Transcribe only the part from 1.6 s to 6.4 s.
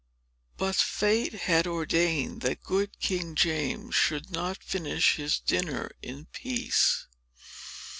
ordained that good King James should not finish his dinner in